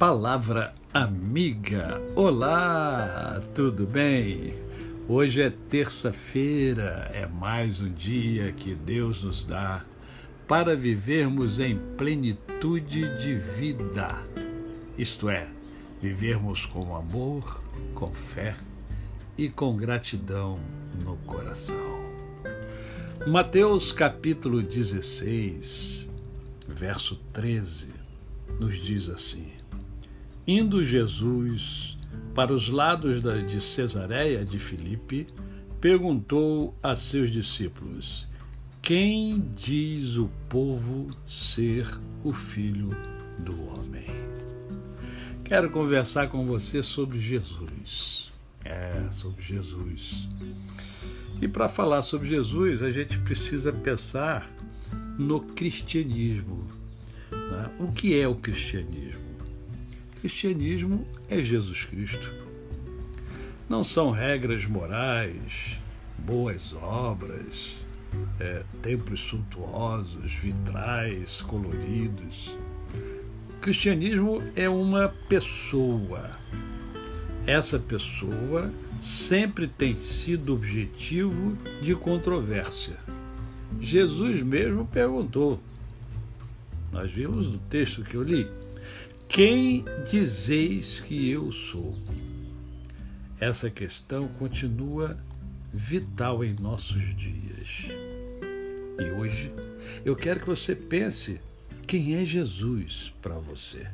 [0.00, 2.00] Palavra amiga.
[2.16, 4.54] Olá, tudo bem?
[5.06, 9.84] Hoje é terça-feira, é mais um dia que Deus nos dá
[10.48, 14.24] para vivermos em plenitude de vida.
[14.96, 15.46] Isto é,
[16.00, 17.62] vivermos com amor,
[17.94, 18.56] com fé
[19.36, 20.58] e com gratidão
[21.04, 22.00] no coração.
[23.26, 26.08] Mateus capítulo 16,
[26.66, 27.88] verso 13,
[28.58, 29.59] nos diz assim:
[30.46, 31.98] Indo Jesus
[32.34, 35.26] para os lados de Cesareia de Filipe,
[35.80, 38.26] perguntou a seus discípulos:
[38.80, 41.86] Quem diz o povo ser
[42.24, 42.90] o filho
[43.38, 44.06] do homem?
[45.44, 48.30] Quero conversar com você sobre Jesus.
[48.64, 50.28] É, sobre Jesus.
[51.42, 54.48] E para falar sobre Jesus, a gente precisa pensar
[55.18, 56.66] no cristianismo.
[57.32, 57.70] Né?
[57.80, 59.09] O que é o cristianismo?
[60.20, 62.30] Cristianismo é Jesus Cristo.
[63.66, 65.78] Não são regras morais,
[66.18, 67.76] boas obras,
[68.38, 72.54] é, templos suntuosos, vitrais coloridos.
[73.48, 76.32] O cristianismo é uma pessoa.
[77.46, 82.98] Essa pessoa sempre tem sido objetivo de controvérsia.
[83.80, 85.58] Jesus mesmo perguntou.
[86.92, 88.46] Nós vimos no texto que eu li
[89.30, 91.96] quem dizeis que eu sou?
[93.38, 95.16] Essa questão continua
[95.72, 97.86] vital em nossos dias.
[98.98, 99.52] E hoje
[100.04, 101.40] eu quero que você pense
[101.86, 103.86] quem é Jesus para você.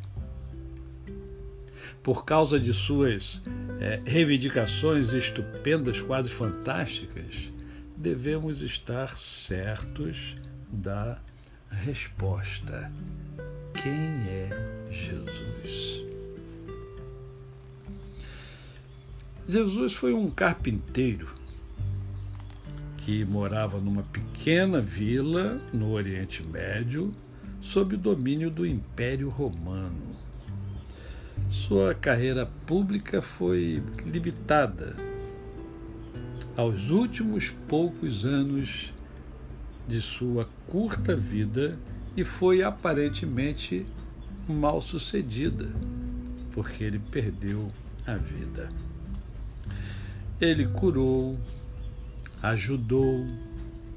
[2.03, 3.43] Por causa de suas
[3.79, 7.53] é, reivindicações estupendas, quase fantásticas,
[7.95, 10.35] devemos estar certos
[10.71, 11.21] da
[11.71, 12.91] resposta.
[13.75, 13.93] Quem
[14.31, 16.05] é Jesus.
[19.49, 21.29] Jesus foi um carpinteiro
[22.99, 27.13] que morava numa pequena vila no Oriente Médio,
[27.61, 30.17] sob o domínio do Império Romano.
[31.49, 34.97] Sua carreira pública foi limitada
[36.57, 38.93] aos últimos poucos anos
[39.87, 41.79] de sua curta vida
[42.17, 43.87] e foi aparentemente
[44.49, 45.69] mal sucedida,
[46.53, 47.71] porque ele perdeu
[48.07, 48.69] a vida.
[50.41, 51.39] Ele curou,
[52.43, 53.27] ajudou,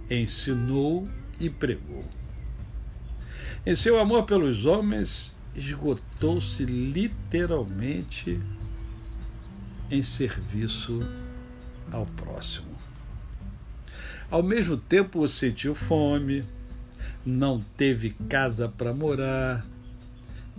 [0.10, 1.08] ensinou
[1.40, 2.04] e pregou.
[3.66, 8.40] Em seu amor pelos homens, esgotou-se literalmente
[9.92, 11.00] em serviço
[11.92, 12.70] ao próximo.
[14.32, 16.44] Ao mesmo tempo, sentiu fome,
[17.26, 19.66] não teve casa para morar,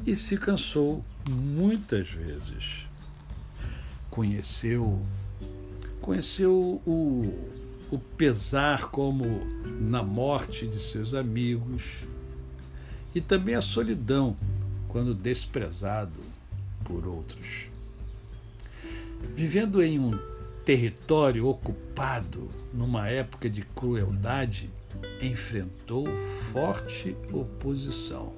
[0.07, 2.87] e se cansou muitas vezes.
[4.11, 5.01] Conheceu
[6.01, 7.51] conheceu o,
[7.91, 9.25] o pesar como
[9.81, 11.83] na morte de seus amigos
[13.15, 14.37] e também a solidão
[14.89, 16.21] quando desprezado
[16.85, 17.69] por outros.
[19.37, 20.19] Vivendo em um
[20.65, 24.71] território ocupado numa época de crueldade,
[25.21, 26.07] enfrentou
[26.51, 28.35] forte oposição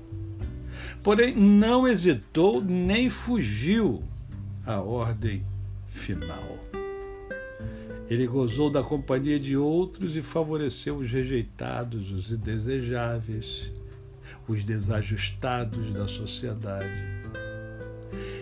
[1.02, 4.02] Porém, não hesitou nem fugiu
[4.66, 5.44] à ordem
[5.86, 6.58] final.
[8.08, 13.70] Ele gozou da companhia de outros e favoreceu os rejeitados, os indesejáveis,
[14.46, 16.92] os desajustados da sociedade.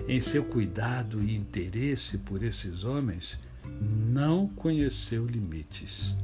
[0.09, 3.39] Em seu cuidado e interesse por esses homens,
[3.81, 6.17] não conheceu limites.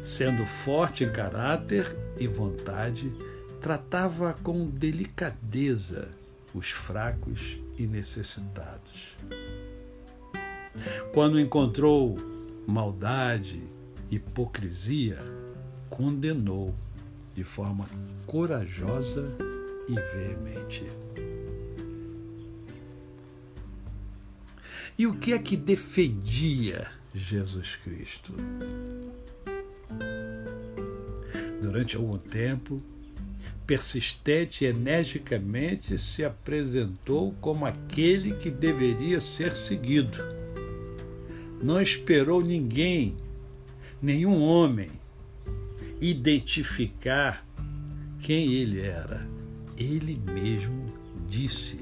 [0.00, 3.10] Sendo forte em caráter e vontade,
[3.60, 6.10] tratava com delicadeza
[6.54, 9.16] os fracos e necessitados.
[11.12, 12.16] Quando encontrou
[12.66, 13.62] maldade,
[14.10, 15.18] hipocrisia,
[15.90, 16.74] condenou
[17.34, 17.86] de forma
[18.26, 19.28] corajosa
[19.88, 20.84] e veemente.
[24.98, 28.34] E o que é que defendia Jesus Cristo?
[31.62, 32.82] Durante algum tempo,
[33.68, 40.16] persistente e energicamente se apresentou como aquele que deveria ser seguido.
[41.62, 43.14] Não esperou ninguém,
[44.00, 44.88] nenhum homem,
[46.00, 47.46] identificar
[48.20, 49.28] quem ele era.
[49.76, 50.90] Ele mesmo
[51.28, 51.78] disse: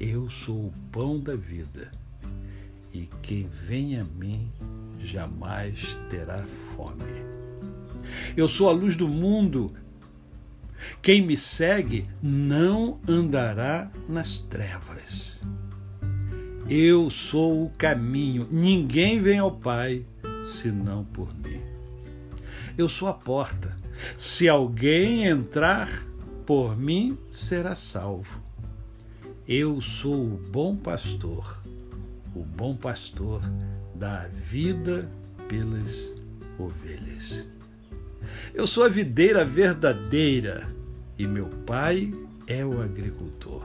[0.00, 1.92] Eu sou o pão da vida,
[2.92, 4.50] e quem vem a mim
[4.98, 7.41] jamais terá fome.
[8.36, 9.72] Eu sou a luz do mundo.
[11.00, 15.40] Quem me segue não andará nas trevas.
[16.68, 20.04] Eu sou o caminho, ninguém vem ao Pai
[20.44, 21.60] senão por mim.
[22.76, 23.76] Eu sou a porta.
[24.16, 25.88] Se alguém entrar
[26.46, 28.42] por mim, será salvo.
[29.46, 31.62] Eu sou o bom pastor.
[32.34, 33.42] O bom pastor
[33.94, 35.10] dá vida
[35.48, 36.14] pelas
[36.58, 37.44] ovelhas.
[38.54, 40.68] Eu sou a videira verdadeira
[41.18, 42.12] e meu pai
[42.46, 43.64] é o agricultor.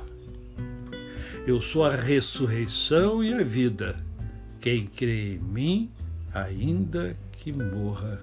[1.45, 3.95] Eu sou a ressurreição e a vida.
[4.59, 5.92] Quem crê em mim,
[6.33, 8.21] ainda que morra,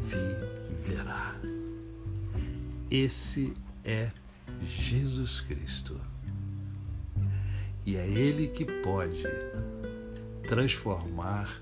[0.00, 1.34] viverá.
[2.90, 3.52] Esse
[3.84, 4.10] é
[4.64, 6.00] Jesus Cristo.
[7.84, 9.24] E é Ele que pode
[10.46, 11.60] transformar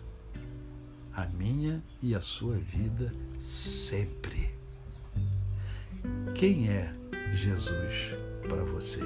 [1.15, 3.13] a minha e a sua vida
[3.45, 4.49] sempre.
[6.35, 6.91] Quem é
[7.35, 8.17] Jesus
[8.49, 9.01] para você?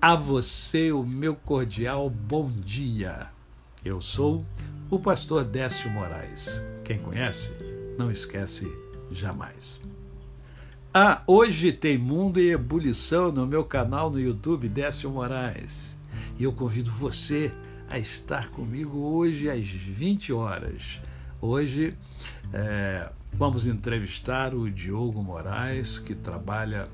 [0.00, 3.30] A você o meu cordial bom dia.
[3.84, 4.44] Eu sou
[4.90, 6.60] o pastor Décio Moraes.
[6.84, 7.52] Quem conhece,
[7.96, 8.66] não esquece
[9.12, 9.80] jamais.
[10.92, 15.96] Ah, hoje tem Mundo em Ebulição no meu canal no YouTube, Décio Moraes.
[16.36, 17.52] E eu convido você
[17.88, 21.00] a estar comigo hoje às 20 horas.
[21.44, 21.98] Hoje
[22.52, 26.88] é, vamos entrevistar o Diogo Moraes, que trabalha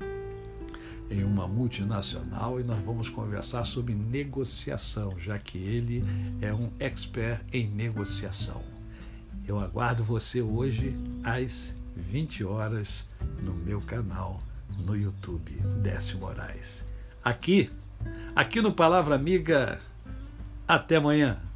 [1.07, 6.03] em uma multinacional e nós vamos conversar sobre negociação, já que ele
[6.41, 8.63] é um expert em negociação.
[9.47, 13.05] Eu aguardo você hoje às 20 horas
[13.43, 14.41] no meu canal
[14.83, 16.83] no YouTube, Décio Moraes.
[17.23, 17.69] Aqui,
[18.35, 19.77] aqui no Palavra Amiga.
[20.67, 21.48] Até amanhã.